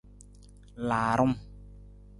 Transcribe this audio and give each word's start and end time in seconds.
Laarung. 0.89 1.35